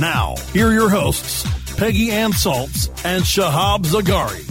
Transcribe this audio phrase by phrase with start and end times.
[0.00, 1.44] Now, here are your hosts,
[1.76, 4.44] Peggy Ann Salz and Shahab Zargari.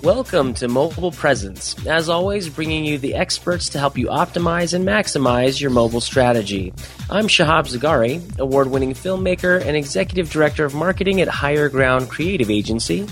[0.00, 1.74] Welcome to Mobile Presence.
[1.88, 6.72] As always, bringing you the experts to help you optimize and maximize your mobile strategy.
[7.10, 12.48] I'm Shahab Zargari, award winning filmmaker and executive director of marketing at Higher Ground Creative
[12.48, 13.08] Agency.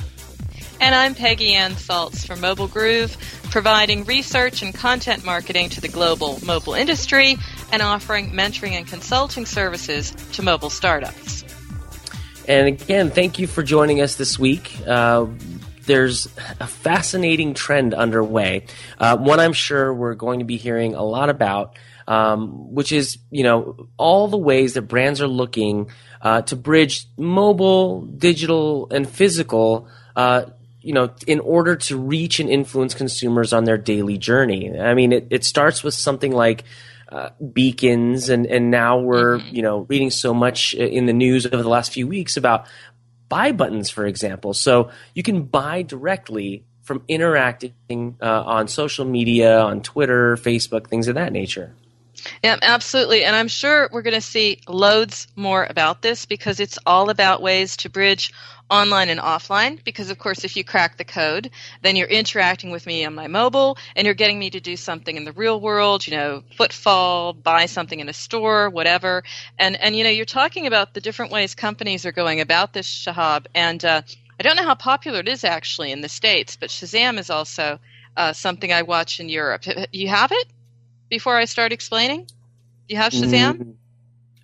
[0.81, 3.17] And I'm Peggy Ann Salz from Mobile Groove,
[3.51, 7.37] providing research and content marketing to the global mobile industry
[7.73, 11.45] and offering mentoring and consulting services to mobile startups.
[12.49, 14.77] And again, thank you for joining us this week.
[14.87, 15.27] Uh,
[15.87, 16.27] there's
[16.61, 18.67] a fascinating trend underway,
[18.99, 23.19] uh, one I'm sure we're going to be hearing a lot about, um, which is
[23.31, 25.91] you know all the ways that brands are looking
[26.23, 30.45] uh, to bridge mobile, digital, and physical uh,
[30.83, 34.79] you know, in order to reach and influence consumers on their daily journey.
[34.79, 36.65] I mean, it, it starts with something like
[37.11, 39.55] uh, beacons, and, and now we're, mm-hmm.
[39.57, 42.67] you know, reading so much in the news over the last few weeks about
[43.29, 44.55] buy buttons, for example.
[44.55, 51.09] So you can buy directly from interacting uh, on social media, on Twitter, Facebook, things
[51.09, 51.75] of that nature.
[52.43, 53.25] Yeah, absolutely.
[53.25, 57.43] And I'm sure we're going to see loads more about this because it's all about
[57.43, 58.33] ways to bridge
[58.71, 59.83] online and offline.
[59.85, 61.51] Because of course if you crack the code
[61.83, 65.17] then you're interacting with me on my mobile and you're getting me to do something
[65.17, 69.23] in the real world you know footfall buy something in a store whatever.
[69.59, 72.87] And and you know you're talking about the different ways companies are going about this
[72.87, 73.47] shahab.
[73.55, 74.03] And uh,
[74.39, 77.79] i don't know how popular it is actually in the states but shazam is also
[78.17, 79.65] uh, something i watch in europe.
[79.93, 80.47] You have it
[81.11, 82.27] before i start explaining
[82.89, 83.75] you have shazam mm.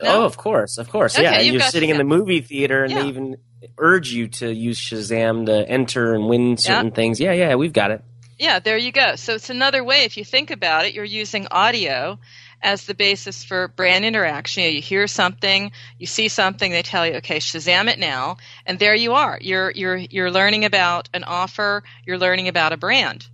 [0.02, 0.22] No?
[0.22, 1.14] Oh, of course, of course.
[1.14, 1.92] Okay, yeah, you're sitting Shazam.
[1.92, 3.02] in the movie theater, and yeah.
[3.02, 3.36] they even
[3.78, 6.94] urge you to use Shazam to enter and win certain yeah.
[6.94, 7.20] things.
[7.20, 8.04] Yeah, yeah, we've got it.
[8.38, 9.16] Yeah, there you go.
[9.16, 10.04] So it's another way.
[10.04, 12.18] If you think about it, you're using audio
[12.62, 14.64] as the basis for brand interaction.
[14.64, 18.36] You, know, you hear something, you see something, they tell you, okay, Shazam it now,
[18.66, 19.38] and there you are.
[19.40, 21.82] You're you're you're learning about an offer.
[22.04, 23.26] You're learning about a brand.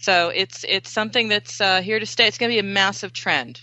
[0.00, 2.26] So it's it's something that's uh, here to stay.
[2.26, 3.60] It's going to be a massive trend.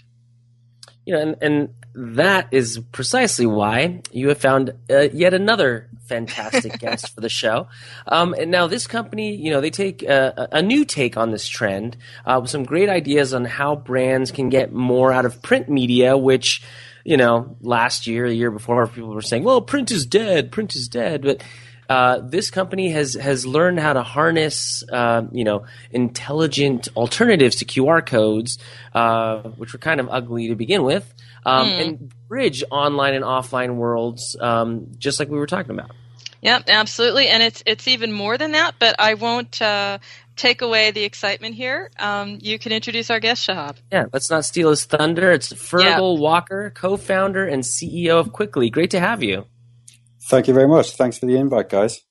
[1.06, 6.80] You know, and, and that is precisely why you have found uh, yet another fantastic
[6.80, 7.68] guest for the show.
[8.08, 11.48] Um, and now this company, you know, they take a, a new take on this
[11.48, 15.70] trend uh, with some great ideas on how brands can get more out of print
[15.70, 16.64] media, which,
[17.04, 20.76] you know, last year, the year before, people were saying, well, print is dead, print
[20.76, 21.22] is dead.
[21.22, 21.44] But
[21.90, 27.66] uh, this company has has learned how to harness, uh, you know, intelligent alternatives to
[27.66, 28.58] QR codes,
[28.94, 31.14] uh, which were kind of ugly to begin with,
[31.46, 31.82] um, mm.
[31.82, 35.92] and bridge online and offline worlds, um, just like we were talking about.
[36.42, 38.76] Yep, absolutely, and it's it's even more than that.
[38.78, 39.98] But I won't uh,
[40.36, 41.90] take away the excitement here.
[41.98, 43.78] Um, you can introduce our guest, Shahab.
[43.92, 45.32] Yeah, let's not steal his thunder.
[45.32, 46.20] It's Fergal.
[46.20, 48.72] Walker, co-founder and CEO of Kwikli.
[48.72, 49.46] Great to have you.
[50.28, 50.92] Thank you very much.
[50.92, 52.02] Thanks for the invite, guys.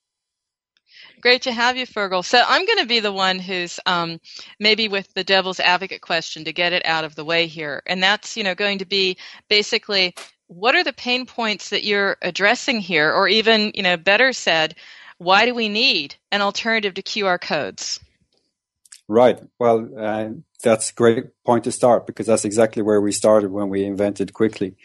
[1.21, 2.23] Great to have you, Fergal.
[2.23, 4.19] So I'm going to be the one who's um,
[4.59, 8.01] maybe with the devil's advocate question to get it out of the way here, and
[8.01, 9.17] that's you know going to be
[9.49, 10.13] basically
[10.47, 13.11] what are the pain points that you're addressing here?
[13.11, 14.75] Or even, you know, better said,
[15.17, 17.99] why do we need an alternative to QR codes?
[19.07, 19.39] Right.
[19.59, 20.29] Well, uh,
[20.63, 24.33] that's a great point to start because that's exactly where we started when we invented
[24.33, 24.75] Kwikli.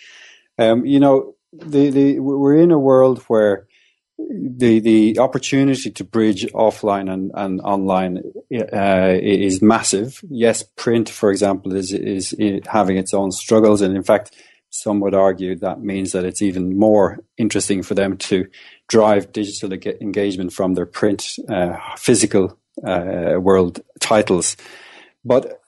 [0.58, 3.66] Um, you know, the, the, we're in a world where
[4.28, 8.22] the the opportunity to bridge offline and, and online
[8.72, 10.20] uh, is massive.
[10.28, 12.34] Yes, print, for example, is is
[12.66, 14.36] having its own struggles, and in fact,
[14.70, 18.46] some would argue that means that it's even more interesting for them to
[18.88, 22.56] drive digital engagement from their print uh, physical
[22.86, 24.56] uh, world titles.
[25.24, 25.60] But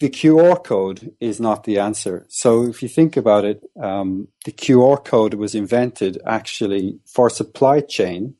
[0.00, 2.24] the QR code is not the answer.
[2.28, 7.80] So if you think about it, um, the QR code was invented actually for supply
[7.80, 8.34] chain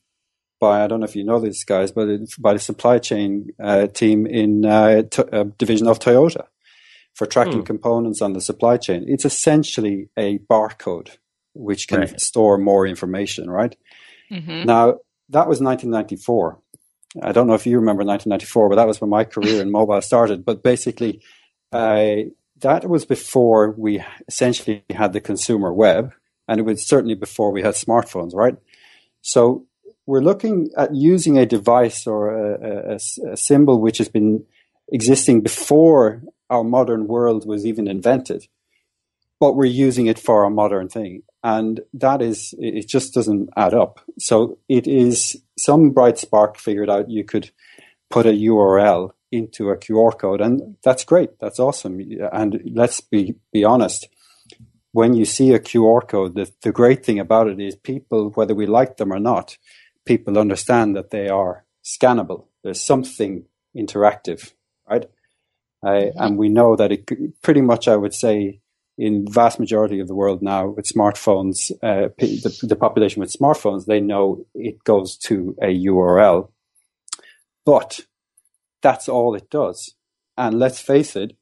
[0.60, 2.08] by, I don't know if you know this guys, but
[2.38, 5.02] by the supply chain uh, team in uh,
[5.32, 6.46] a division of Toyota
[7.14, 7.64] for tracking hmm.
[7.64, 9.05] components on the supply chain.
[9.08, 11.16] It's essentially a barcode
[11.55, 12.20] which can right.
[12.20, 13.76] store more information, right?
[14.31, 14.64] Mm-hmm.
[14.64, 14.99] Now,
[15.31, 16.60] that was 1994.
[17.22, 20.00] I don't know if you remember 1994, but that was when my career in mobile
[20.00, 20.44] started.
[20.44, 21.20] But basically,
[21.73, 22.15] uh,
[22.61, 26.12] that was before we essentially had the consumer web,
[26.47, 28.56] and it was certainly before we had smartphones, right?
[29.20, 29.67] So
[30.06, 34.44] we're looking at using a device or a, a, a symbol which has been
[34.91, 38.49] existing before our modern world was even invented,
[39.38, 41.23] but we're using it for a modern thing.
[41.44, 44.00] And that is, it just doesn't add up.
[44.19, 47.50] So it is some bright spark figured out you could
[48.11, 51.38] put a URL into a QR code, and that's great.
[51.40, 52.00] That's awesome.
[52.32, 54.08] And let's be be honest.
[54.92, 58.54] When you see a QR code, the, the great thing about it is people, whether
[58.54, 59.58] we like them or not,
[60.06, 62.46] people understand that they are scannable.
[62.64, 63.44] There's something
[63.76, 64.52] interactive,
[64.88, 65.04] right?
[65.84, 66.06] Uh.
[66.16, 68.60] And we know that it pretty much, I would say,
[68.96, 73.86] in vast majority of the world now with smartphones, uh, the, the population with smartphones,
[73.86, 76.50] they know it goes to a URL.
[77.64, 78.00] But
[78.82, 79.94] that's all it does.
[80.36, 81.36] And let's face it,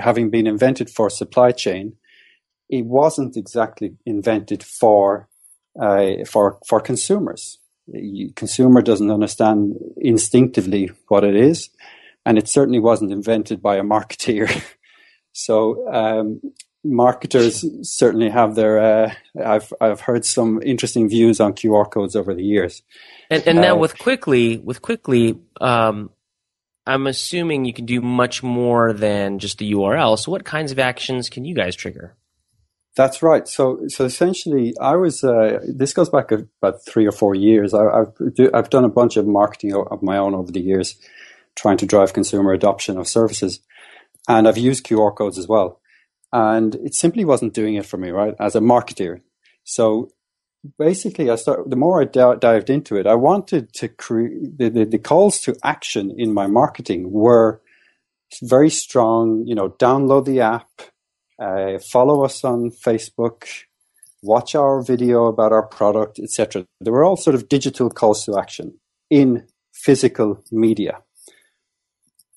[0.00, 1.96] having been invented for supply chain,
[2.68, 5.28] it wasn't exactly invented for
[5.80, 7.58] uh, for for consumers.
[8.34, 11.70] Consumer doesn't understand instinctively what it is,
[12.24, 14.64] and it certainly wasn't invented by a marketeer.
[15.32, 16.40] so um,
[16.82, 18.78] marketers certainly have their.
[18.78, 22.82] Uh, I've I've heard some interesting views on QR codes over the years.
[23.30, 26.10] And, and now uh, with Kwikli with Kwikli, um,
[26.86, 30.18] I'm assuming you can do much more than just the URL.
[30.18, 32.16] So, what kinds of actions can you guys trigger?
[32.96, 33.46] That's right.
[33.46, 35.22] So, so essentially, I was.
[35.22, 37.74] Uh, this goes back about three or four years.
[37.74, 40.96] I, have do, I've done a bunch of marketing of my own over the years,
[41.56, 43.60] trying to drive consumer adoption of services,
[44.28, 45.80] and I've used QR codes as well.
[46.32, 48.34] And it simply wasn't doing it for me, right?
[48.40, 49.20] As a marketer,
[49.64, 50.10] so
[50.78, 51.68] basically, I start.
[51.68, 55.40] The more I d- dived into it, I wanted to create the, the, the calls
[55.40, 57.60] to action in my marketing were
[58.42, 59.44] very strong.
[59.46, 60.68] You know, download the app,
[61.40, 63.46] uh, follow us on Facebook,
[64.22, 66.66] watch our video about our product, etc.
[66.80, 68.78] They were all sort of digital calls to action
[69.10, 71.02] in physical media,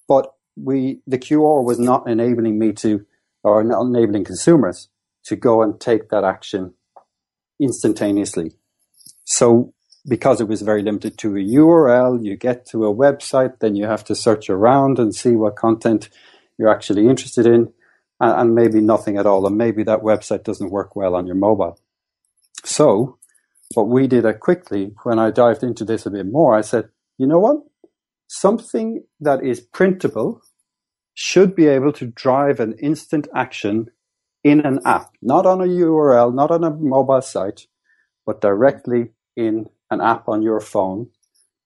[0.07, 3.05] but we the QR was not enabling me to,
[3.43, 4.89] or not enabling consumers
[5.25, 6.73] to go and take that action
[7.59, 8.53] instantaneously.
[9.25, 9.73] So
[10.07, 13.85] because it was very limited to a URL, you get to a website, then you
[13.85, 16.09] have to search around and see what content
[16.57, 17.71] you're actually interested in,
[18.19, 21.79] and, maybe nothing at all, and maybe that website doesn't work well on your mobile.
[22.65, 23.17] So,
[23.75, 26.89] what we did uh, quickly, when I dived into this a bit more, I said,
[27.17, 27.57] you know what?
[28.27, 30.41] Something that is printable
[31.13, 33.91] should be able to drive an instant action
[34.43, 37.67] in an app, not on a URL, not on a mobile site,
[38.25, 41.09] but directly in an app on your phone.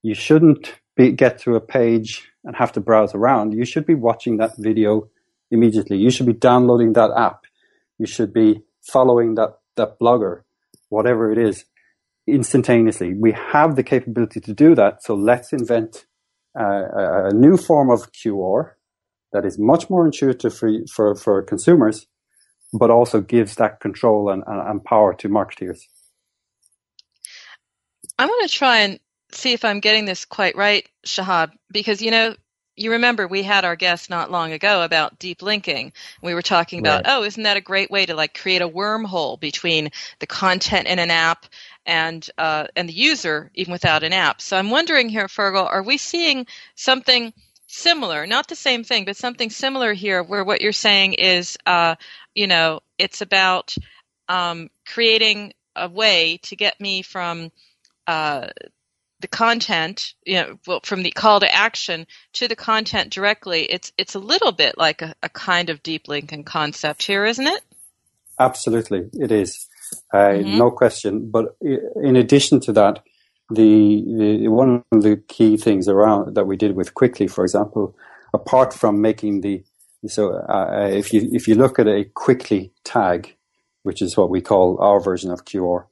[0.02, 3.52] You shouldn't be, get to a page and have to browse around.
[3.52, 5.08] You should be watching that video
[5.50, 5.98] immediately.
[5.98, 7.44] You should be downloading that app.
[7.98, 10.42] You should be following that, that blogger,
[10.88, 11.64] whatever it is,
[12.26, 13.14] instantaneously.
[13.14, 15.02] We have the capability to do that.
[15.02, 16.06] So let's invent
[16.58, 18.72] uh, a new form of QR
[19.32, 22.06] that is much more intuitive for, for, for consumers
[22.74, 25.80] but also gives that control and, and, and power to marketeers.
[28.18, 29.00] I want to try and
[29.32, 32.34] see if I'm getting this quite right, Shahab, because you know,
[32.76, 35.92] you remember we had our guest not long ago about deep linking.
[36.22, 37.14] We were talking about, right.
[37.14, 40.98] oh, isn't that a great way to like create a wormhole between the content in
[40.98, 41.46] an app
[41.86, 44.40] and uh, and the user, even without an app.
[44.40, 47.32] So I'm wondering here, Fergal, are we seeing something
[47.66, 51.96] similar, not the same thing, but something similar here, where what you're saying is, uh,
[52.34, 53.74] you know, it's about
[54.28, 57.50] um, creating a way to get me from
[58.06, 58.48] uh,
[59.20, 63.90] the content, you know, well, from the call to action to the content directly, it's
[63.96, 67.62] it's a little bit like a, a kind of deep linking concept here, isn't it?
[68.38, 69.66] Absolutely, it is.
[70.12, 70.58] Uh, mm-hmm.
[70.58, 71.30] No question.
[71.30, 73.02] But in addition to that,
[73.50, 77.94] the, the, one of the key things around that we did with Kwikli, for example,
[78.32, 79.64] apart from making the
[80.06, 83.36] so uh, if you if you look at a Kwikli tag,
[83.84, 85.86] which is what we call our version of QR,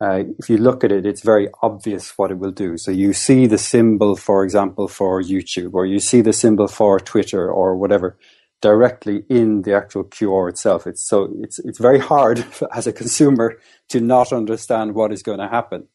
[0.00, 2.76] uh, if you look at it, it's very obvious what it will do.
[2.76, 6.98] So you see the symbol, for example, for YouTube, or you see the symbol for
[6.98, 8.16] Twitter, or whatever,
[8.60, 10.86] directly in the actual QR itself.
[10.86, 12.44] It's so it's it's very hard
[12.74, 13.58] as a consumer
[13.90, 15.88] to not understand what is going to happen.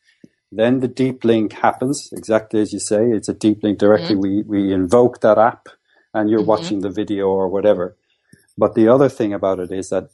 [0.51, 3.09] Then the deep link happens, exactly as you say.
[3.11, 4.15] It's a deep link directly.
[4.15, 4.49] Mm-hmm.
[4.49, 5.67] We we invoke that app,
[6.13, 6.49] and you're mm-hmm.
[6.49, 7.97] watching the video or whatever.
[8.57, 10.09] But the other thing about it is that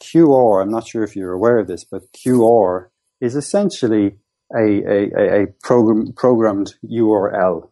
[0.00, 0.62] QR.
[0.62, 2.88] I'm not sure if you're aware of this, but QR
[3.20, 4.16] is essentially
[4.54, 7.70] a a, a program, programmed URL.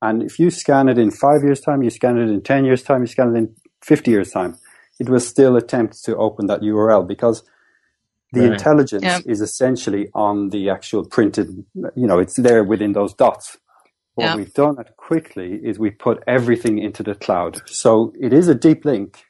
[0.00, 2.82] And if you scan it in five years' time, you scan it in ten years'
[2.82, 4.58] time, you scan it in fifty years' time,
[4.98, 7.42] it will still attempt to open that URL because
[8.32, 8.52] the right.
[8.52, 9.20] intelligence yeah.
[9.26, 13.58] is essentially on the actual printed, you know, it's there within those dots.
[14.14, 14.36] What yeah.
[14.36, 17.60] we've done Kwikli is we put everything into the cloud.
[17.66, 19.24] So it is a deep link,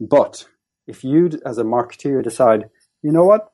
[0.00, 0.46] but
[0.86, 2.70] if you, as a marketeer, decide,
[3.02, 3.48] you know what,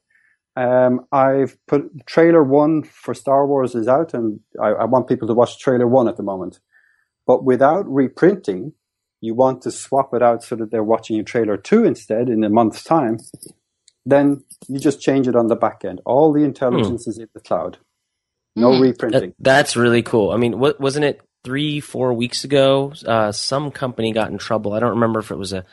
[0.57, 5.27] um, I've put trailer one for Star Wars is out, and I, I want people
[5.27, 6.61] to watch trailer one at the moment.
[7.27, 8.75] But without reprinting,
[9.21, 12.45] you want to swap it out so that they're watching your trailer two instead in
[12.45, 13.19] a month's time
[14.07, 16.01] then you just change it on the back end.
[16.05, 17.11] All the intelligence hmm.
[17.11, 17.79] is in the cloud.
[18.57, 18.83] No hmm.
[18.83, 19.31] reprinting.
[19.39, 20.31] That, that's really cool.
[20.31, 22.93] I mean, what, wasn't it three, four weeks ago?
[23.07, 24.73] Uh, some company got in trouble.
[24.73, 25.65] I don't remember if it was a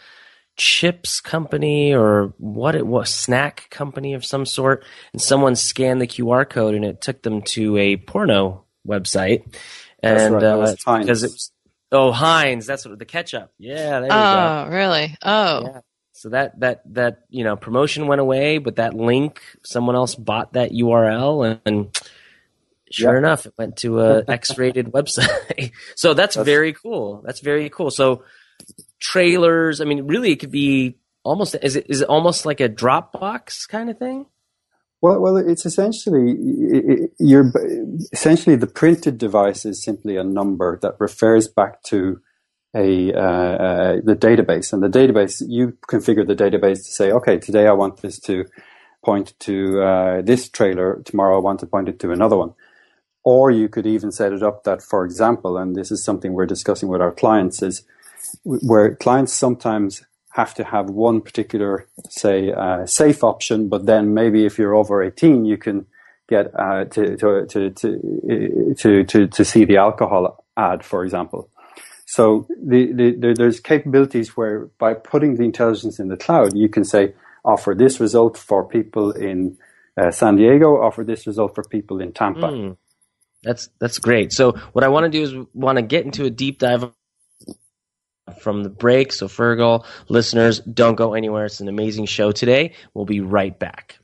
[0.58, 4.84] chips company or what it was, snack company of some sort.
[5.14, 9.56] And someone scanned the QR code and it took them to a porno website.
[10.04, 10.44] And right.
[10.44, 11.52] uh, because it was,
[11.92, 13.52] oh, Heinz, that's what the ketchup.
[13.60, 14.00] Yeah.
[14.00, 14.76] There you oh, go.
[14.76, 15.18] really?
[15.22, 15.62] Oh.
[15.64, 15.80] Yeah.
[16.22, 20.54] So that that that you know promotion went away, but that link someone else bought
[20.54, 22.02] that URL and, and
[22.92, 23.18] sure yep.
[23.18, 25.72] enough, it went to a X-rated website.
[25.96, 27.24] so that's, that's very cool.
[27.26, 27.90] That's very cool.
[27.90, 28.24] So
[29.00, 32.70] trailers, I mean, really, it could be almost is it is it almost like a
[32.70, 34.28] Dropbox kind of thing?
[35.02, 36.38] Well, well, it's essentially
[37.18, 37.52] you're
[38.14, 42.22] essentially the printed device is simply a number that refers back to
[42.76, 47.38] a uh, uh, the database, and the database you configure the database to say, okay,
[47.38, 48.46] today I want this to
[49.04, 51.02] point to uh, this trailer.
[51.04, 52.54] Tomorrow I want to point it to another one.
[53.24, 56.48] Or you could even set it up that, for example, and this is something we're
[56.48, 57.84] discussing with our clients, is
[58.44, 64.46] where clients sometimes have to have one particular, say, uh, safe option, but then maybe
[64.46, 65.86] if you're over 18, you can
[66.30, 67.70] get uh, to, to, to,
[68.76, 71.51] to, to, to see the alcohol ad, for example.
[72.12, 76.68] So the, the, the, there's capabilities where by putting the intelligence in the cloud, you
[76.68, 77.14] can say,
[77.46, 79.58] offer this result for people in
[79.96, 82.48] uh, San Diego, offer this result for people in Tampa.
[82.48, 82.76] Mm,
[83.44, 84.34] that's that's great.
[84.34, 86.92] So what I want to do is want to get into a deep dive
[88.42, 89.14] from the break.
[89.14, 91.46] So Fergal listeners, don't go anywhere.
[91.46, 92.74] It's an amazing show today.
[92.94, 94.01] We'll be right back.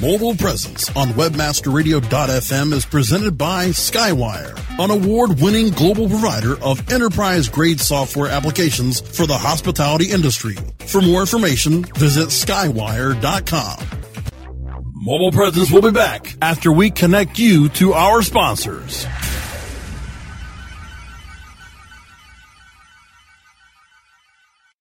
[0.00, 7.50] Mobile Presence on WebmasterRadio.fm is presented by Skywire, an award winning global provider of enterprise
[7.50, 10.56] grade software applications for the hospitality industry.
[10.86, 13.86] For more information, visit Skywire.com.
[14.94, 19.06] Mobile Presence will be back after we connect you to our sponsors.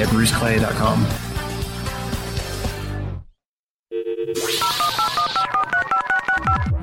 [0.00, 1.06] at bruceclay.com.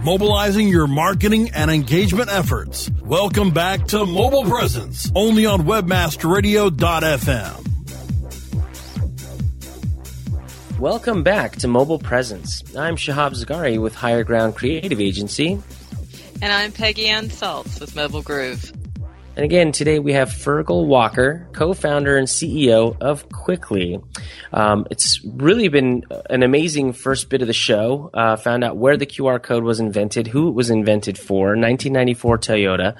[0.03, 2.89] Mobilizing your marketing and engagement efforts.
[3.01, 7.65] Welcome back to Mobile Presence, only on webmasterradio.fm.
[10.79, 12.63] Welcome back to Mobile Presence.
[12.77, 15.61] I'm Shahab Zargari with Higher Ground Creative Agency.
[16.41, 18.71] And I'm Peggy Ann Salz with Mobile Groove.
[19.39, 24.03] And again, today we have Fergal Walker, co-founder and CEO of Kwikli.
[24.51, 28.09] Um, it's really been an amazing first bit of the show.
[28.13, 32.37] Uh, found out where the QR code was invented, who it was invented for, 1994
[32.39, 32.97] Toyota.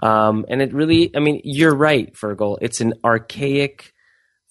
[0.00, 2.58] Um, and it really, I mean, you're right, Fergal.
[2.60, 3.94] It's an archaic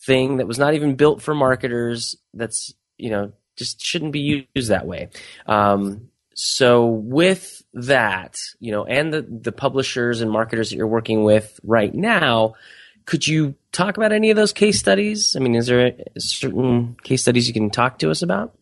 [0.07, 2.15] thing that was not even built for marketers.
[2.33, 5.09] That's, you know, just shouldn't be used that way.
[5.45, 11.23] Um, so with that, you know, and the, the publishers and marketers that you're working
[11.23, 12.53] with right now,
[13.05, 15.35] could you talk about any of those case studies?
[15.35, 18.53] I mean, is there certain case studies you can talk to us about?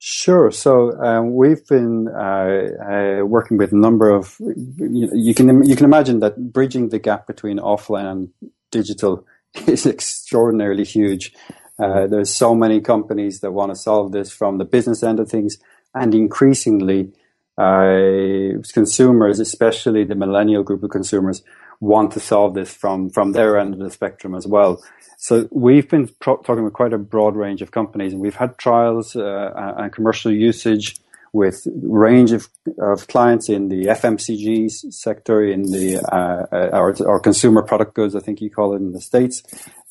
[0.00, 0.50] Sure.
[0.50, 5.76] So um, we've been uh, uh, working with a number of you, you, can you
[5.76, 8.28] can imagine that bridging the gap between offline and
[8.72, 9.24] digital
[9.68, 11.32] is extraordinarily huge.
[11.78, 15.30] Uh, there's so many companies that want to solve this from the business end of
[15.30, 15.58] things
[15.94, 17.12] and increasingly
[17.56, 21.42] uh, consumers, especially the millennial group of consumers,
[21.80, 24.82] want to solve this from from their end of the spectrum as well.
[25.18, 28.58] So we've been pro- talking with quite a broad range of companies, and we've had
[28.58, 30.96] trials uh, and commercial usage
[31.32, 37.60] with range of, of clients in the FMCG sector, in the uh, or, or, consumer
[37.60, 39.42] product goods, I think you call it in the states,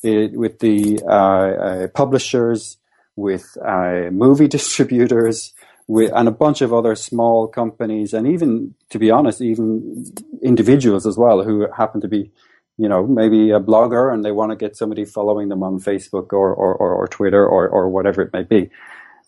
[0.02, 2.78] it, with the uh, uh publishers,
[3.14, 5.52] with uh, movie distributors,
[5.86, 10.04] with, and a bunch of other small companies, and even, to be honest, even
[10.42, 12.30] individuals as well who happen to be,
[12.78, 16.32] you know, maybe a blogger and they want to get somebody following them on Facebook
[16.32, 18.70] or, or, or, or Twitter or, or whatever it may be.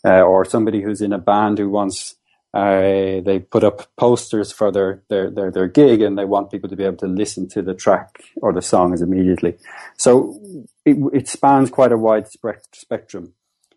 [0.04, 2.14] Uh, or somebody who's in a band who wants,
[2.54, 6.68] uh, they put up posters for their, their, their, their gig and they want people
[6.68, 9.56] to be able to listen to the track or the songs immediately.
[9.96, 10.38] So
[10.84, 12.28] it, it spans quite a wide
[12.72, 13.34] spectrum.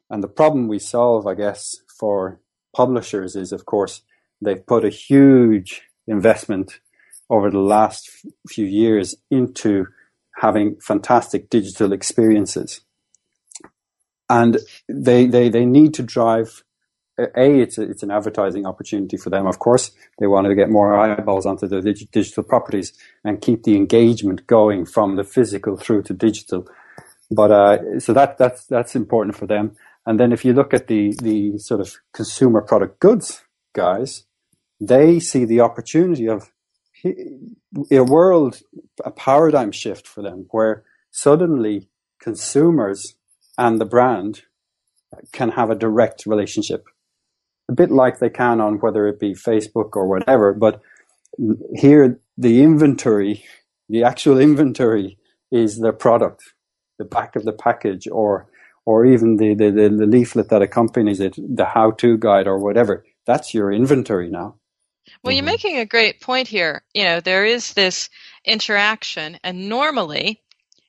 [0.09, 2.39] And the problem we solve, I guess, for
[2.81, 3.95] publishers is, of course,
[4.43, 5.69] they've put a huge
[6.07, 6.79] investment
[7.29, 8.09] over the last
[8.47, 9.71] few years into
[10.35, 12.81] having fantastic digital experiences.
[14.29, 16.63] And they, they, they need to drive,
[17.19, 19.91] A, it's, a, it's an advertising opportunity for them, of course.
[20.17, 22.93] They want to get more eyeballs onto the dig- digital properties
[23.25, 26.61] and keep the engagement going from the physical through to digital.
[27.29, 29.75] But, uh, so that, that's, that's important for them.
[30.05, 34.25] And then if you look at the, the sort of consumer product goods guys,
[34.79, 36.51] they see the opportunity of
[37.91, 38.61] a world,
[39.05, 41.89] a paradigm shift for them where suddenly
[42.21, 43.15] consumers
[43.57, 44.43] and the brand
[45.31, 46.85] can have a direct relationship.
[47.69, 50.81] A bit like they can on whether it be Facebook or whatever, but
[51.75, 53.43] here the inventory,
[53.87, 55.17] the actual inventory
[55.51, 56.53] is the product,
[56.97, 58.49] the back of the package or
[58.85, 63.05] or even the, the, the, leaflet that accompanies it, the how to guide or whatever.
[63.25, 64.55] That's your inventory now.
[65.23, 65.45] Well, you're mm-hmm.
[65.45, 66.83] making a great point here.
[66.93, 68.09] You know, there is this
[68.45, 70.41] interaction, and normally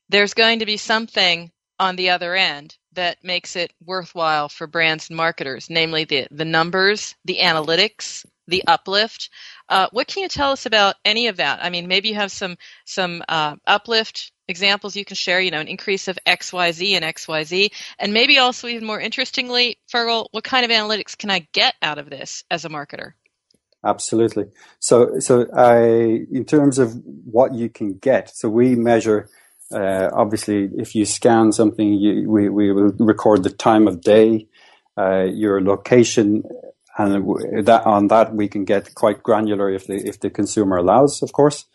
[0.09, 5.09] there's going to be something on the other end that makes it worthwhile for brands
[5.09, 9.31] and marketers, namely the, the numbers, the analytics, the uplift.
[9.69, 11.63] Uh, what can you tell us about any of that?
[11.63, 15.61] I mean, maybe you have some some uh, uplift examples you can share, you know,
[15.61, 17.73] an increase of XYZ and XYZ.
[17.99, 21.99] And maybe also, even more interestingly, Fergal, what kind of analytics can I get out
[21.99, 23.13] of this as a marketer?
[23.85, 24.47] Absolutely.
[24.79, 29.29] So, so I, in terms of what you can get, so we measure.
[29.73, 34.49] Uh, obviously, if you scan something, you, we we will record the time of day,
[34.99, 36.43] uh, your location,
[36.99, 41.23] and that on that we can get quite granular if the if the consumer allows,
[41.23, 41.67] of course.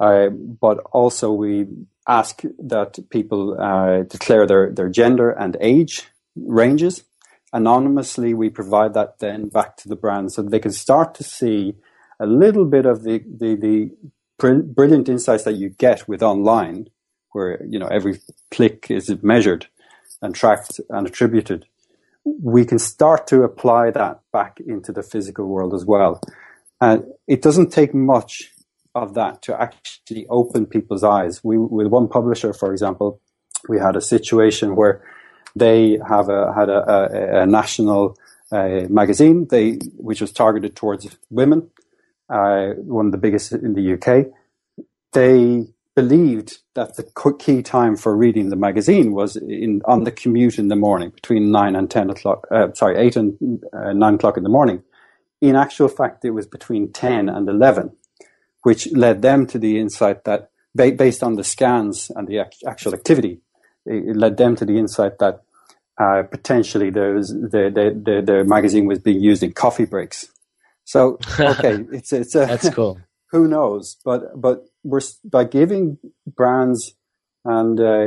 [0.00, 1.66] Uh, but also we
[2.08, 7.04] ask that people uh, declare their, their gender and age ranges.
[7.52, 11.74] anonymously, we provide that then back to the brand so they can start to see
[12.20, 13.90] a little bit of the, the, the
[14.38, 16.88] brilliant insights that you get with online,
[17.32, 19.66] where you know every click is measured
[20.22, 21.66] and tracked and attributed.
[22.24, 26.20] We can start to apply that back into the physical world as well.
[26.80, 28.52] And it doesn't take much
[28.94, 31.42] of that to actually open people's eyes.
[31.44, 33.20] We, with one publisher, for example,
[33.68, 35.02] we had a situation where
[35.56, 38.16] they have a, had a, a, a national
[38.52, 41.70] uh, magazine, they, which was targeted towards women,
[42.30, 44.26] uh, one of the biggest in the UK.
[45.12, 50.56] They believed that the key time for reading the magazine was in on the commute
[50.56, 52.46] in the morning between nine and ten o'clock.
[52.52, 54.82] Uh, sorry, eight and uh, nine o'clock in the morning.
[55.40, 57.96] In actual fact, it was between ten and eleven,
[58.62, 63.40] which led them to the insight that, based on the scans and the actual activity,
[63.86, 65.42] it led them to the insight that
[66.00, 70.28] uh, potentially there was the, the, the, the, magazine was being used in coffee breaks.
[70.84, 73.00] So, okay, it's, it's a, that's cool.
[73.32, 73.96] who knows?
[74.04, 76.94] But, but we're by giving brands
[77.44, 78.06] and uh,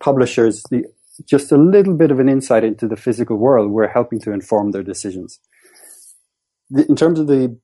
[0.00, 0.84] publishers the,
[1.26, 4.70] just a little bit of an insight into the physical world, we're helping to inform
[4.70, 5.40] their decisions.
[6.70, 7.58] The, in terms of the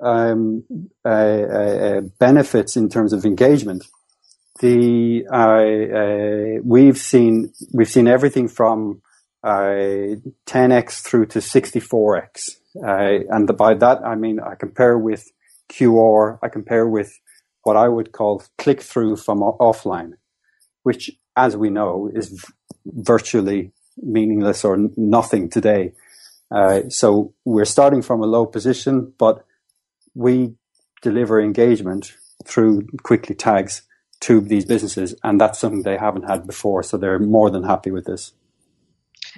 [0.00, 0.64] um,
[1.04, 3.84] uh, uh, benefits in terms of engagement,
[4.60, 5.24] the
[6.64, 9.02] we've seen we've seen everything from
[9.44, 15.24] 10x uh, through to 64x, uh, and by that I mean I compare with
[15.68, 17.12] QR, I compare with
[17.62, 20.12] what I would call click through from offline,
[20.82, 22.44] which, as we know, is
[22.86, 25.92] virtually meaningless or nothing today.
[26.50, 29.44] Uh, so we're starting from a low position, but
[30.14, 30.54] we
[31.02, 32.12] deliver engagement
[32.44, 33.82] through Kwikli tags
[34.20, 36.82] to these businesses, and that's something they haven't had before.
[36.82, 38.32] So they're more than happy with this.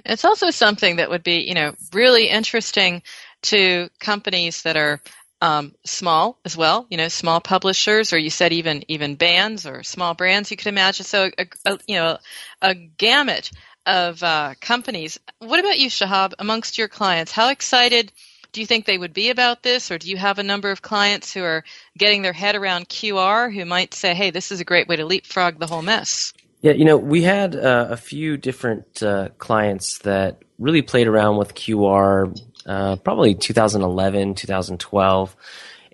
[0.05, 3.03] It's also something that would be, you know, really interesting
[3.43, 5.01] to companies that are
[5.41, 9.83] um, small as well, you know, small publishers, or you said even even bands or
[9.83, 10.51] small brands.
[10.51, 12.17] You could imagine so, a, a you know,
[12.61, 13.51] a gamut
[13.85, 15.19] of uh, companies.
[15.39, 16.33] What about you, Shahab?
[16.37, 18.11] Amongst your clients, how excited
[18.51, 20.81] do you think they would be about this, or do you have a number of
[20.81, 21.63] clients who are
[21.97, 25.05] getting their head around QR who might say, "Hey, this is a great way to
[25.05, 26.33] leapfrog the whole mess"?
[26.61, 31.37] Yeah, you know, we had uh, a few different uh, clients that really played around
[31.37, 32.37] with QR,
[32.67, 35.35] uh, probably 2011, 2012,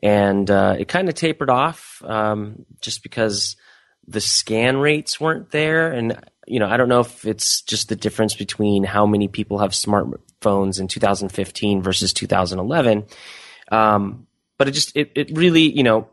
[0.03, 3.55] and uh, it kind of tapered off um, just because
[4.07, 7.95] the scan rates weren't there, and you know, I don't know if it's just the
[7.95, 9.75] difference between how many people have
[10.41, 13.05] smartphones in 2015 versus 2011.
[13.71, 16.09] Um, but it just, it, it really, you know,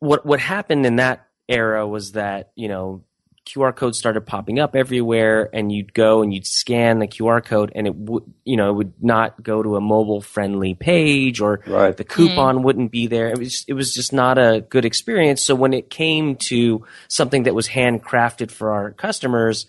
[0.00, 3.04] what, what happened in that era was that, you know,
[3.46, 7.72] QR codes started popping up everywhere and you'd go and you'd scan the QR code
[7.74, 11.60] and it would, you know, it would not go to a mobile friendly page or
[11.66, 11.96] right.
[11.96, 12.62] the coupon mm.
[12.64, 13.28] wouldn't be there.
[13.28, 15.42] It was, it was just not a good experience.
[15.42, 19.64] So when it came to something that was handcrafted for our customers,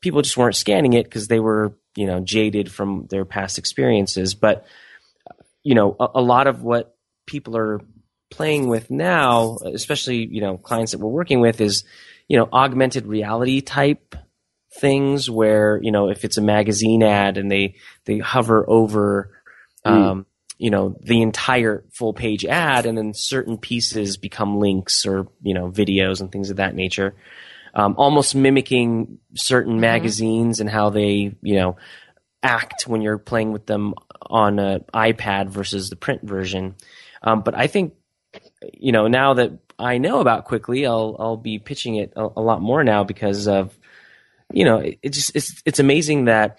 [0.00, 4.34] people just weren't scanning it because they were, you know, jaded from their past experiences.
[4.34, 4.66] But,
[5.62, 7.80] you know, a, a lot of what people are
[8.30, 11.84] playing with now, especially, you know, clients that we're working with is,
[12.28, 14.16] you know, augmented reality type
[14.80, 17.74] things where, you know, if it's a magazine ad and they,
[18.06, 19.30] they hover over,
[19.86, 19.90] mm.
[19.90, 20.26] um,
[20.56, 25.52] you know, the entire full page ad and then certain pieces become links or, you
[25.52, 27.14] know, videos and things of that nature.
[27.74, 29.80] Um, almost mimicking certain mm-hmm.
[29.80, 31.76] magazines and how they, you know,
[32.42, 36.74] act when you're playing with them on an iPad versus the print version.
[37.22, 37.94] Um, but I think,
[38.74, 40.86] you know, now that I know about Kwikli.
[40.86, 43.76] I'll I'll be pitching it a, a lot more now because of
[44.52, 46.58] you know it, it, just it's it's amazing that,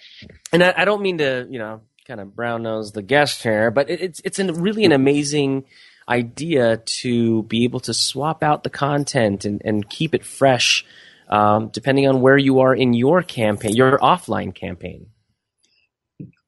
[0.52, 3.72] and I, I don't mean to you know kind of brown nose the guest here,
[3.72, 5.66] but it, it's it's an, really an amazing
[6.08, 10.86] idea to be able to swap out the content and, and keep it fresh,
[11.30, 15.08] um, depending on where you are in your campaign, your offline campaign.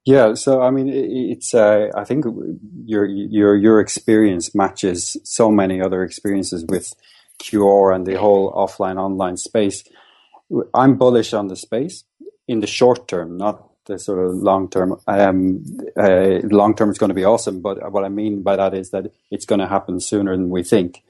[0.06, 2.26] Yeah, so I mean, it's uh, I think
[2.86, 6.94] your your your experience matches so many other experiences with
[7.41, 9.84] QR and the whole offline online space.
[10.76, 12.04] I'm bullish on the space
[12.48, 14.98] in the short term, not the sort of long term.
[15.08, 15.63] Um,
[15.98, 18.91] uh, long term is going to be awesome, but what I mean by that is
[18.91, 21.04] that it's going to happen sooner than we think.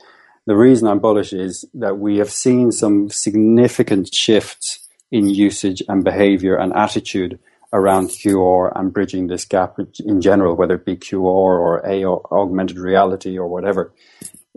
[0.45, 6.03] The reason I'm bullish is that we have seen some significant shifts in usage and
[6.03, 7.39] behavior and attitude
[7.73, 12.21] around QR and bridging this gap in general, whether it be QR or A or
[12.31, 13.93] augmented reality or whatever.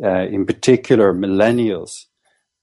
[0.02, 2.06] Uh, in particular, millennials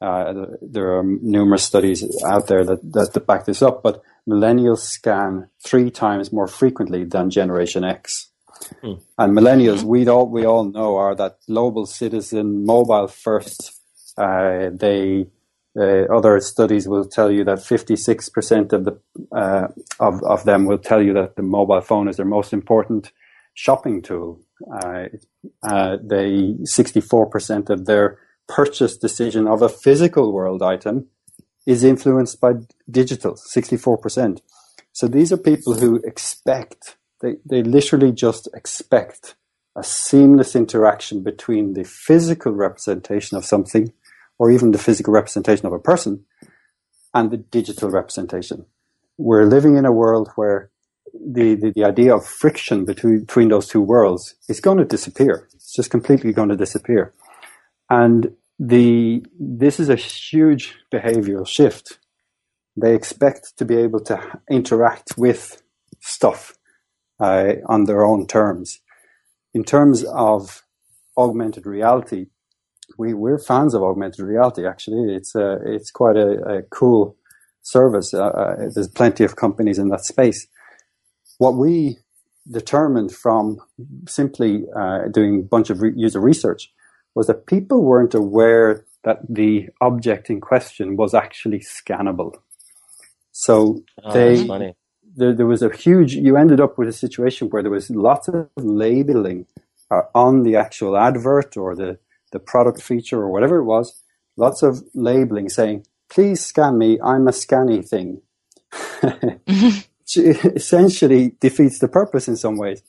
[0.02, 5.50] Uh, there are numerous studies out there that, that back this up, but millennials scan
[5.64, 8.30] three times more frequently than Generation X.
[8.82, 8.94] Hmm.
[9.18, 13.80] And millennials, we all we all know, are that global citizen, mobile first.
[14.18, 15.28] Uh, they
[15.78, 19.00] uh, other studies will tell you that 56% of the
[19.36, 19.68] uh,
[20.00, 23.12] of of them will tell you that the mobile phone is their most important
[23.54, 24.40] shopping tool.
[24.72, 25.06] Uh,
[25.64, 31.08] uh they 64% of their purchase decision of a physical world item
[31.66, 32.54] is influenced by
[32.90, 33.34] digital.
[33.34, 34.42] 64%.
[34.92, 39.36] So these are people who expect they, they literally just expect
[39.76, 43.92] a seamless interaction between the physical representation of something
[44.38, 46.26] or even the physical representation of a person
[47.14, 48.66] and the digital representation.
[49.18, 50.70] We're living in a world where
[51.14, 55.48] the, the, the idea of friction between, between those two worlds is going to disappear.
[55.54, 57.14] It's just completely going to disappear.
[57.90, 62.00] And the, this is a huge behavioral shift.
[62.78, 65.62] They expect to be able to interact with
[66.02, 66.54] stuff
[67.20, 68.80] uh, on their own terms.
[69.54, 70.64] In terms of
[71.18, 72.28] augmented reality,
[72.98, 74.66] we, we're fans of augmented reality.
[74.66, 77.18] Actually, it's a, it's quite a, a cool
[77.62, 78.14] service.
[78.14, 80.48] Uh, uh, there's plenty of companies in that space.
[81.38, 81.98] What we
[82.50, 83.58] determined from
[84.08, 86.72] simply uh, doing a bunch of re- user research
[87.16, 92.36] was that people weren't aware that the object in question was actually scannable.
[93.32, 94.76] So oh, they
[95.16, 98.28] there, there was a huge, you ended up with a situation where there was lots
[98.28, 99.46] of labeling
[99.90, 101.98] uh, on the actual advert or the,
[102.32, 104.02] the product feature or whatever it was,
[104.36, 108.22] lots of labeling saying, please scan me, I'm a scanny thing.
[110.16, 112.82] essentially defeats the purpose in some ways.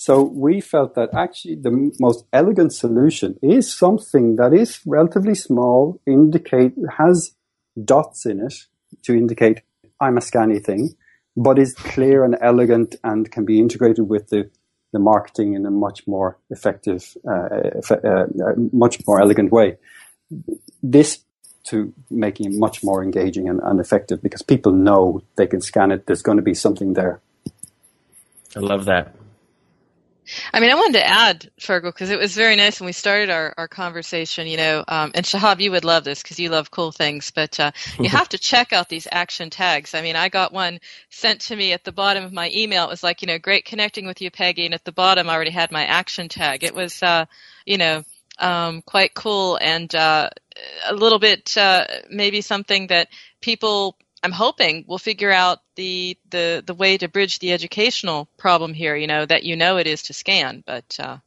[0.00, 6.00] So we felt that actually the most elegant solution is something that is relatively small,
[6.06, 7.32] indicate has
[7.84, 8.54] dots in it
[9.02, 9.62] to indicate
[10.00, 10.94] I'm a scanny thing,
[11.36, 14.48] but is clear and elegant and can be integrated with the,
[14.92, 17.48] the marketing in a much more effective, uh,
[17.90, 18.26] uh, uh,
[18.72, 19.78] much more elegant way.
[20.80, 21.24] This
[21.64, 25.90] to making it much more engaging and, and effective because people know they can scan
[25.90, 26.06] it.
[26.06, 27.20] There's going to be something there.
[28.54, 29.16] I love that.
[30.52, 33.30] I mean, I wanted to add, Fergal, because it was very nice when we started
[33.30, 36.70] our, our conversation, you know, um, and Shahab, you would love this because you love
[36.70, 39.94] cool things, but uh, you have to check out these action tags.
[39.94, 42.84] I mean, I got one sent to me at the bottom of my email.
[42.84, 45.34] It was like, you know, great connecting with you, Peggy, and at the bottom I
[45.34, 46.64] already had my action tag.
[46.64, 47.26] It was, uh,
[47.64, 48.02] you know,
[48.38, 50.30] um, quite cool and uh,
[50.86, 53.08] a little bit uh, maybe something that
[53.40, 58.74] people I'm hoping we'll figure out the, the the way to bridge the educational problem
[58.74, 58.96] here.
[58.96, 61.18] You know that you know it is to scan, but uh...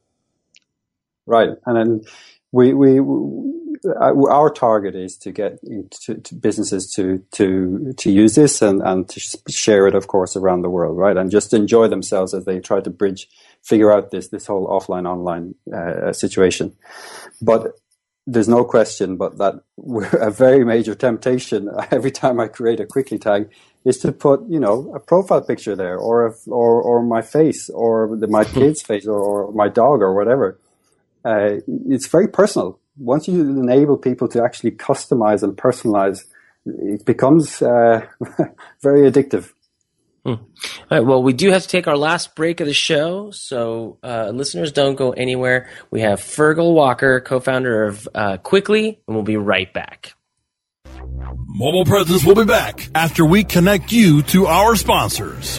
[1.26, 1.50] right.
[1.66, 2.00] And then
[2.52, 3.00] we we,
[3.98, 5.58] our target is to get
[6.02, 10.36] to, to businesses to to to use this and and to share it, of course,
[10.36, 11.16] around the world, right?
[11.16, 13.28] And just enjoy themselves as they try to bridge,
[13.62, 16.76] figure out this this whole offline online uh, situation.
[17.40, 17.78] But
[18.26, 19.54] there's no question but that
[20.20, 23.50] a very major temptation every time I create a Kwikli tag
[23.84, 27.68] is to put, you know, a profile picture there or, a, or, or my face
[27.70, 30.58] or the, my kid's face or, or, my dog or whatever.
[31.24, 31.56] Uh,
[31.88, 32.78] it's very personal.
[32.96, 36.24] Once you enable people to actually customize and personalize,
[36.64, 38.06] it becomes uh,
[38.82, 39.52] very addictive.
[40.24, 40.30] Hmm.
[40.30, 40.38] All
[40.90, 41.00] right.
[41.00, 44.70] Well, we do have to take our last break of the show, so uh, listeners
[44.70, 45.68] don't go anywhere.
[45.90, 50.14] We have Fergal Walker, co-founder of uh, Kwikli, and we'll be right back.
[51.04, 55.58] Mobile Presence will be back after we connect you to our sponsors.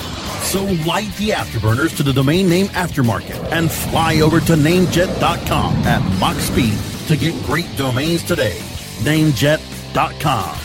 [0.41, 6.19] So light the afterburners to the domain name aftermarket and fly over to namejet.com at
[6.19, 6.77] Mach speed
[7.07, 8.57] to get great domains today.
[9.03, 10.57] Namejet.com.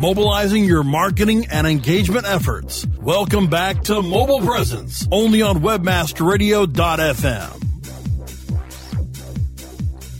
[0.00, 2.86] Mobilizing your marketing and engagement efforts.
[3.00, 7.64] Welcome back to Mobile Presence, only on webmasterradio.fm.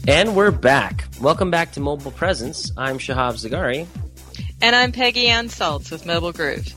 [0.07, 1.05] And we're back.
[1.21, 2.71] Welcome back to Mobile Presence.
[2.75, 3.87] I'm Shahab Zargari.
[4.61, 6.67] And I'm Peggy Ann Salz with Mobile Groove.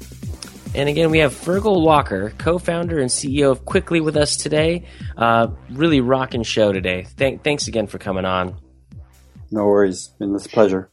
[0.72, 4.84] And again, we have Fergal Walker, co-founder and CEO of Kwikli, with us today.
[5.16, 7.06] Uh, really rocking show today.
[7.16, 8.56] Thank, thanks again for coming on.
[9.50, 10.08] No worries.
[10.18, 10.90] Been this pleasure.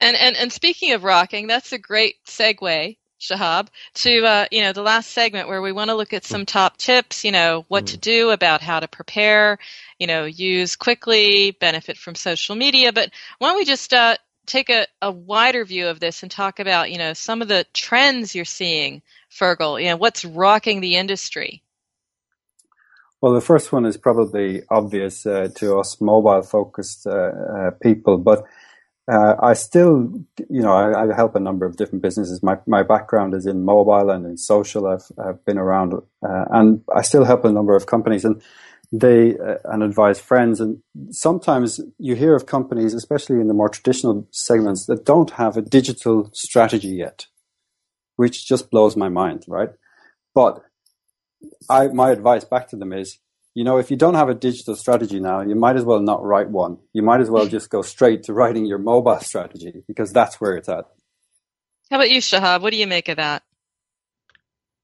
[0.00, 4.72] And, and and speaking of rocking, that's a great segue, Shahab, to uh, you know
[4.72, 7.24] the last segment where we want to look at some top tips.
[7.24, 9.58] You know what to do about how to prepare.
[10.00, 12.92] You know, use Kwikli, benefit from social media.
[12.92, 16.58] But why don't we just uh, take a, a wider view of this and talk
[16.58, 19.80] about you know some of the trends you're seeing, Fergal?
[19.80, 21.62] You know what's rocking the industry.
[23.20, 28.18] Well, the first one is probably obvious uh, to us mobile focused uh, uh, people,
[28.18, 28.44] but
[29.10, 30.12] uh, I still,
[30.48, 32.42] you know, I, I, help a number of different businesses.
[32.42, 34.86] My my background is in mobile and in social.
[34.86, 38.40] I've, I've been around, uh, and I still help a number of companies, and
[38.92, 40.60] they uh, and advise friends.
[40.60, 45.56] And sometimes you hear of companies, especially in the more traditional segments, that don't have
[45.56, 47.26] a digital strategy yet,
[48.16, 49.70] which just blows my mind, right?
[50.34, 50.62] But
[51.68, 53.18] I, my advice back to them is
[53.54, 56.24] you know, if you don't have a digital strategy now, you might as well not
[56.24, 56.78] write one.
[56.92, 60.56] You might as well just go straight to writing your mobile strategy because that's where
[60.56, 60.86] it's at.
[61.90, 62.62] How about you, Shahab?
[62.62, 63.42] What do you make of that?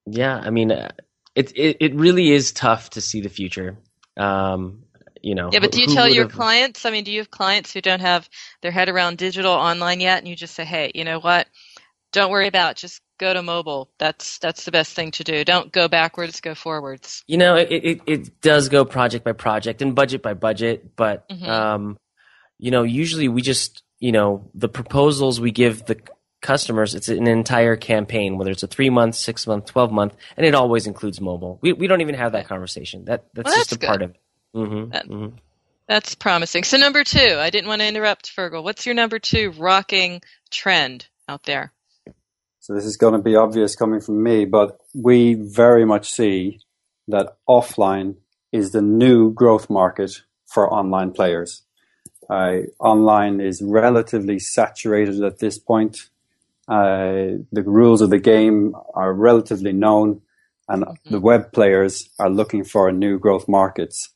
[0.07, 0.90] Yeah, I mean, uh,
[1.35, 3.79] it, it it really is tough to see the future.
[4.18, 4.85] Um,
[5.22, 5.50] you know.
[5.52, 6.85] Yeah, but do you tell your clients?
[6.85, 8.28] I mean, do you have clients who don't have
[8.62, 11.48] their head around digital online yet, and you just say, "Hey, you know what?
[12.12, 12.72] Don't worry about.
[12.72, 12.76] It.
[12.78, 13.90] Just go to mobile.
[13.98, 15.44] That's that's the best thing to do.
[15.44, 17.24] Don't go backwards, go forwards.
[17.26, 21.28] You know, it it, it does go project by project and budget by budget, but
[21.28, 21.44] mm-hmm.
[21.44, 21.98] um,
[22.59, 26.00] you know, usually we just you know the proposals we give the
[26.40, 30.46] customers it's an entire campaign whether it's a three month six month 12 month and
[30.46, 31.59] it always includes mobile.
[31.61, 33.05] We, we don't even have that conversation.
[33.07, 34.16] That that's well, just that's a part of it.
[34.55, 35.37] Mm-hmm, that, mm-hmm.
[35.87, 36.64] that's promising.
[36.64, 38.62] So number two i didn't want to interrupt fergal.
[38.62, 41.72] What's your number two rocking trend out there?
[42.61, 46.61] So this is going to be obvious coming from me, but we very much see
[47.09, 48.16] that offline
[48.53, 51.62] is the new growth market for online players.
[52.29, 56.11] Uh, online is relatively saturated at this point.
[56.68, 60.20] Uh, the rules of the game are relatively known,
[60.68, 61.11] and mm-hmm.
[61.11, 64.11] the web players are looking for new growth markets.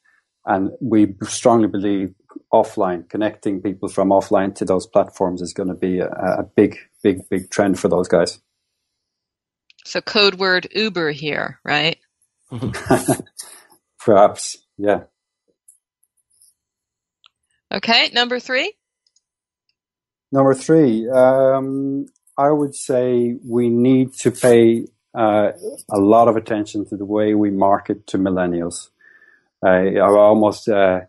[0.44, 2.14] And we strongly believe
[2.52, 6.76] offline, connecting people from offline to those platforms is going to be a, a big,
[7.02, 8.38] big, big trend for those guys.
[9.84, 11.98] So code word Uber here, right?
[13.98, 15.04] Perhaps, yeah.
[17.72, 18.72] Okay, number three.
[20.30, 22.06] Number three, um,
[22.38, 25.52] I would say we need to pay uh,
[25.90, 28.88] a lot of attention to the way we market to millennials.
[29.62, 31.00] I, I almost uh,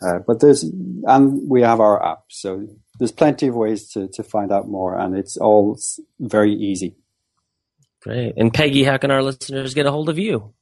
[0.00, 2.24] uh, but there's, and we have our app.
[2.28, 2.66] So
[2.98, 5.78] there's plenty of ways to, to find out more and it's all
[6.18, 6.96] very easy.
[8.00, 8.34] Great.
[8.36, 10.54] And Peggy, how can our listeners get a hold of you?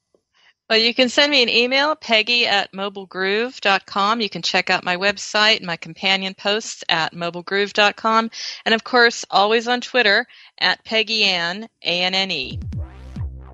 [0.71, 4.21] Well, you can send me an email, peggy at mobilegroove.com.
[4.21, 8.31] You can check out my website my companion posts at mobilegroove.com.
[8.65, 10.29] And of course, always on Twitter
[10.61, 12.61] at Peggy Anne, A-N-N-E.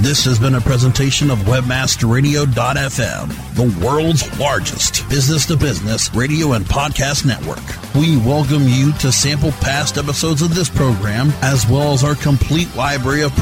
[0.04, 6.66] This has been a presentation of WebmasterRadio.fm, the world's largest business to business radio and
[6.66, 7.64] podcast network.
[7.96, 12.76] We welcome you to sample past episodes of this program as well as our complete
[12.76, 13.34] library of